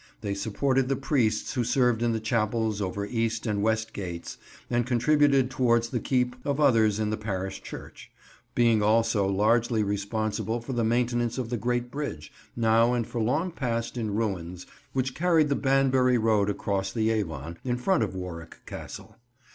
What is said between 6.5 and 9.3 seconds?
others in the parish church; being also